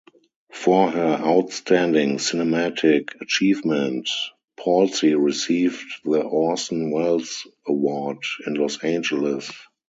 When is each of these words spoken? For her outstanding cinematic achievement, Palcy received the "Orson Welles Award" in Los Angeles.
For 0.51 0.89
her 0.89 1.19
outstanding 1.21 2.17
cinematic 2.17 3.21
achievement, 3.21 4.09
Palcy 4.57 5.13
received 5.13 5.85
the 6.03 6.23
"Orson 6.23 6.89
Welles 6.89 7.45
Award" 7.67 8.23
in 8.47 8.55
Los 8.55 8.83
Angeles. 8.83 9.51